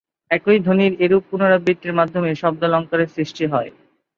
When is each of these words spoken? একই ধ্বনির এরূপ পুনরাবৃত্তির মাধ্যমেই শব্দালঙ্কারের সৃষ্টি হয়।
একই 0.31 0.59
ধ্বনির 0.65 0.93
এরূপ 1.05 1.23
পুনরাবৃত্তির 1.29 1.97
মাধ্যমেই 1.99 2.39
শব্দালঙ্কারের 2.41 3.13
সৃষ্টি 3.15 3.43
হয়। 3.45 3.69